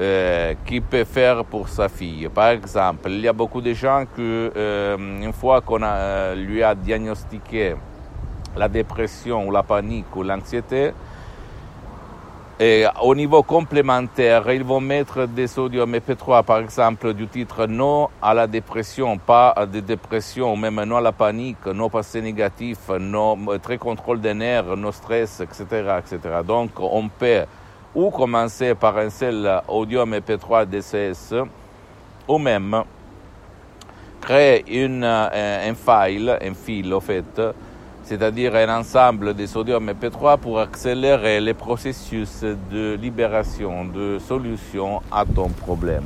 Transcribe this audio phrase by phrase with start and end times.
[0.00, 2.28] Euh, qui peut faire pour sa fille.
[2.34, 6.64] Par exemple, il y a beaucoup de gens que, euh, une fois qu'on euh, lui
[6.64, 7.76] a diagnostiqué
[8.56, 10.92] la dépression ou la panique ou l'anxiété,
[12.58, 18.08] et au niveau complémentaire, ils vont mettre des audios MP3, par exemple, du titre non
[18.20, 22.78] à la dépression, pas à la dépression, même non à la panique, non passé négatif,
[22.98, 26.40] non très contrôle des nerfs, non stress, etc., etc.
[26.44, 27.44] Donc, on peut
[27.94, 31.34] ou commencer par un seul audio MP3 DCS,
[32.26, 32.82] ou même
[34.20, 37.40] créer une, un, un file, un fil au fait,
[38.04, 45.24] c'est-à-dire un ensemble des audios MP3 pour accélérer les processus de libération, de solution à
[45.24, 46.04] ton problème.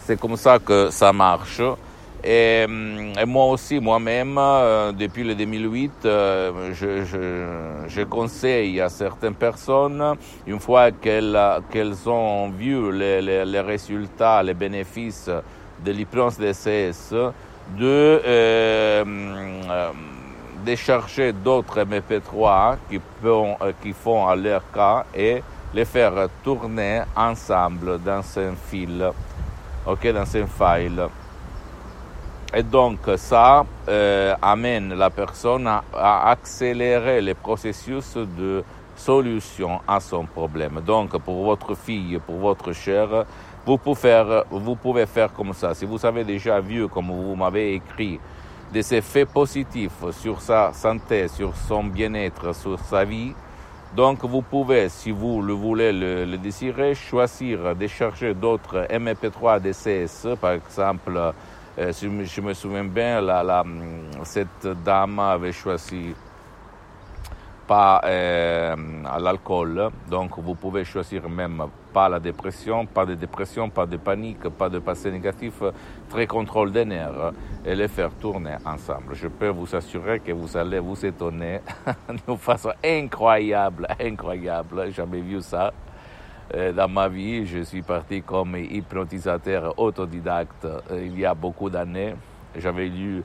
[0.00, 1.62] C'est comme ça que ça marche.
[2.24, 8.88] Et, et, moi aussi, moi-même, euh, depuis le 2008, euh, je, je, je, conseille à
[8.88, 10.16] certaines personnes,
[10.46, 11.38] une fois qu'elles
[11.70, 15.30] qu'elles ont vu les, les, les, résultats, les bénéfices
[15.84, 17.12] de l'hypnose DCS,
[17.78, 19.04] de euh,
[20.64, 25.42] décharger d'autres MP3 qui, font, qui font à leur cas et
[25.74, 29.10] les faire tourner ensemble dans un fil,
[29.86, 31.08] ok, dans un file.
[32.58, 38.64] Et donc ça euh, amène la personne à, à, accélérer le processus de
[38.96, 40.80] solution à son problème.
[40.80, 43.26] Donc pour votre fille, pour votre chère,
[43.66, 45.74] vous pouvez faire, vous pouvez faire comme ça.
[45.74, 48.18] Si vous avez déjà vu, comme vous m'avez écrit,
[48.72, 53.34] des effets positifs sur sa santé, sur son bien-être, sur sa vie,
[53.94, 59.60] donc vous pouvez, si vous le voulez, le, le désirer, choisir de chercher d'autres MP3
[59.60, 61.34] DCS, par exemple,
[61.92, 63.64] si je me souviens bien, la, la,
[64.24, 66.14] cette dame avait choisi
[67.66, 68.76] pas euh,
[69.20, 74.48] l'alcool, donc vous pouvez choisir même pas la dépression, pas de dépression, pas de panique,
[74.50, 75.62] pas de passé négatif,
[76.08, 77.32] très contrôle des nerfs
[77.64, 79.14] et les faire tourner ensemble.
[79.14, 81.60] Je peux vous assurer que vous allez vous étonner
[82.26, 85.72] d'une façon incroyable, incroyable, jamais vu ça.
[86.54, 92.14] Dans ma vie, je suis parti comme hypnotisateur autodidacte il y a beaucoup d'années.
[92.58, 93.22] J'avais lu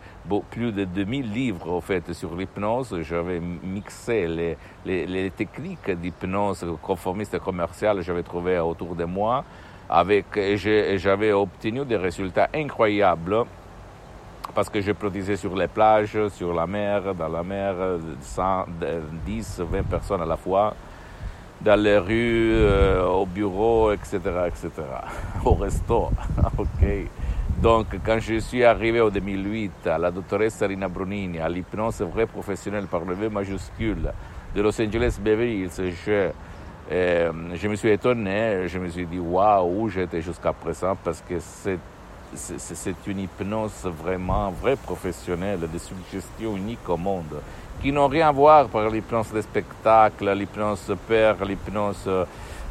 [0.50, 2.98] plus de 2000 livres au fait sur l'hypnose.
[3.02, 4.28] J'avais mixé
[4.86, 9.44] les, techniques d'hypnose conformiste et commerciale j'avais trouvé autour de moi.
[9.90, 10.26] Avec,
[10.98, 13.44] j'avais obtenu des résultats incroyables
[14.53, 17.76] parce que je produisais sur les plages, sur la mer, dans la mer,
[18.20, 18.66] 100,
[19.26, 20.74] 10, 20 personnes à la fois
[21.63, 24.69] dans les rues, euh, au bureau, etc., etc.,
[25.45, 26.09] au resto.
[26.57, 26.88] ok.
[27.61, 32.25] Donc, quand je suis arrivé en 2008 à la doctoresse Rina Brunini, à l'hypnose vraie
[32.25, 34.11] professionnelle par le V majuscule
[34.55, 36.29] de Los Angeles Beverly Hills, je,
[36.91, 41.22] euh, je me suis étonné, je me suis dit, waouh, où j'étais jusqu'à présent, parce
[41.28, 41.78] que c'est
[42.34, 47.41] c'est une hypnose vraiment, vraie professionnelle, de suggestions uniques au monde,
[47.81, 52.09] qui n'ont rien à voir par l'hypnose de spectacle, l'hypnose père, l'hypnose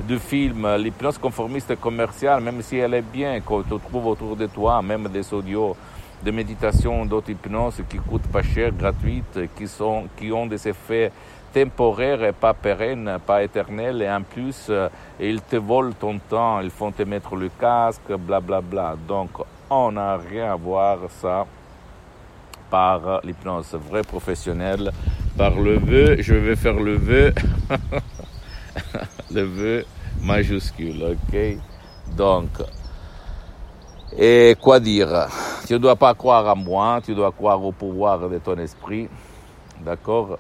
[0.05, 4.47] du film, l'hypnose conformiste commerciale, même si elle est bien, qu'on te trouve autour de
[4.47, 5.77] toi, même des audios
[6.23, 11.11] de méditation, d'autres hypnoses qui coûtent pas cher, gratuites, qui, sont, qui ont des effets
[11.53, 16.61] temporaires et pas pérennes, pas éternels, et en plus, euh, ils te volent ton temps,
[16.61, 18.61] ils font te mettre le casque, blablabla.
[18.61, 18.97] Bla, bla.
[19.09, 19.31] Donc,
[19.69, 21.47] on n'a rien à voir ça
[22.71, 23.75] par l'hypnose.
[23.91, 24.93] Vraie professionnelle,
[25.37, 27.35] par le vœu, je vais faire le vœu,
[29.31, 29.85] le vœu
[30.23, 31.39] majuscule, ok?
[32.17, 32.49] Donc,
[34.17, 35.29] et quoi dire?
[35.67, 39.09] Tu ne dois pas croire à moi, tu dois croire au pouvoir de ton esprit,
[39.85, 40.39] d'accord?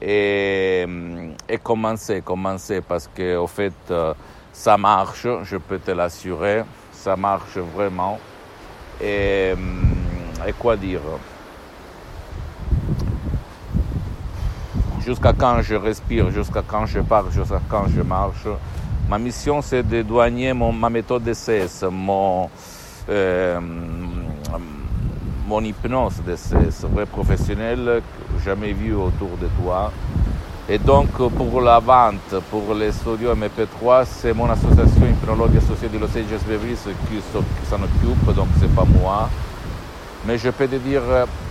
[0.00, 0.86] Et,
[1.62, 3.74] commencer, commencer, parce que au fait,
[4.52, 6.62] ça marche, je peux te l'assurer,
[6.92, 8.18] ça marche vraiment.
[9.02, 9.54] Et
[10.58, 11.00] quoi dire?
[15.10, 18.46] Jusqu'à quand je respire, jusqu'à quand je parle, jusqu'à quand je marche.
[19.08, 22.48] Ma mission, c'est de douanier mon, ma méthode d'essai, mon,
[23.08, 23.58] euh,
[25.48, 28.02] mon hypnose d'essai, vrai professionnel,
[28.44, 29.90] jamais vu autour de toi.
[30.68, 35.98] Et donc, pour la vente, pour les studios MP3, c'est mon association Hypnologue Associée de
[35.98, 36.76] Los Angeles Beverly
[37.08, 37.20] qui
[37.68, 39.28] s'en occupe, donc c'est pas moi.
[40.24, 41.02] Mais je peux te dire,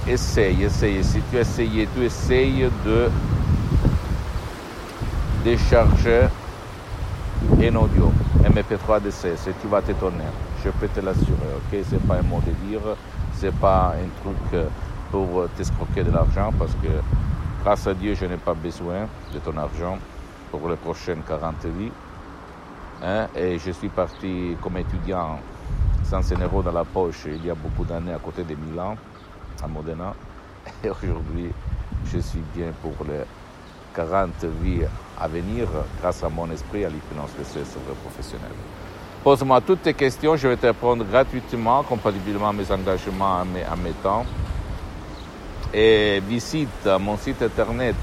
[0.07, 1.03] essaye, essaye.
[1.03, 3.09] Si tu essayes, tu essayes de
[5.43, 6.27] décharger
[7.61, 8.11] un audio
[8.43, 10.25] MP3 DC, et tu vas t'étonner.
[10.63, 11.79] Je peux te l'assurer, ok?
[11.89, 12.81] C'est pas un mot de dire,
[13.33, 14.67] c'est pas un truc
[15.11, 16.89] pour t'escroquer de l'argent parce que
[17.63, 19.97] grâce à Dieu, je n'ai pas besoin de ton argent
[20.51, 21.91] pour les prochaines 40 vies.
[23.03, 23.27] Hein?
[23.35, 25.39] Et je suis parti comme étudiant
[26.03, 28.97] sans un euro dans la poche il y a beaucoup d'années à côté de Milan,
[29.63, 30.13] à Modena.
[30.83, 31.49] Et aujourd'hui,
[32.05, 33.23] je suis bien pour les
[33.95, 34.31] 40
[34.61, 34.81] vies
[35.19, 35.67] à venir
[36.01, 38.51] grâce à mon esprit, à l'hypnose de ce vrai professionnel.
[39.23, 43.63] Pose-moi toutes tes questions, je vais te répondre gratuitement, compatiblement à mes engagements, à mes,
[43.63, 44.25] à mes temps.
[45.73, 47.95] Et visite mon site internet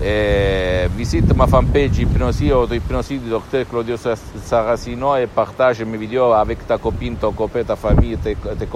[0.00, 6.78] visite ma fanpage Hypnosie Auto-Hypnosie du docteur Claudio Saracino et partage mes vidéos avec ta
[6.78, 8.66] copine, ton copain, ta famille, tes, tes, tes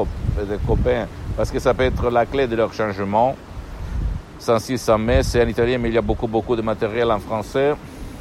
[0.67, 1.07] copains,
[1.37, 3.35] parce que ça peut être la clé de leur changement.
[4.39, 7.19] 106 100 mai, c'est en italien, mais il y a beaucoup, beaucoup de matériel en
[7.19, 7.75] français.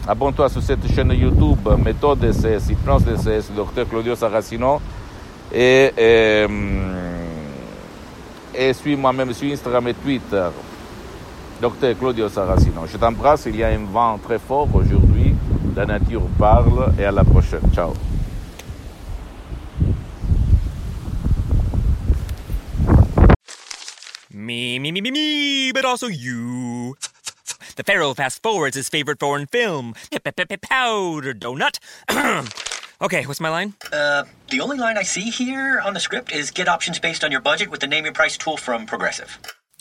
[0.07, 4.81] Abonne-toi sur cette chaîne YouTube, méthode DCS, hypnose DCS, docteur Claudio Saracino.
[5.53, 6.47] Et, et,
[8.55, 10.49] et suis-moi même sur Instagram et Twitter.
[11.59, 12.85] Docteur Claudio Saracino.
[12.85, 15.33] Je t'embrasse, il y a un vent très fort aujourd'hui.
[15.75, 17.61] La nature parle et à la prochaine.
[17.73, 17.93] Ciao.
[24.31, 26.95] Me, me, me, me, me, but also you.
[27.75, 29.93] The Pharaoh fast forwards his favorite foreign film,
[30.61, 31.79] Powder Donut.
[33.01, 33.73] okay, what's my line?
[33.91, 37.31] Uh, the only line I see here on the script is get options based on
[37.31, 39.39] your budget with the name your price tool from Progressive.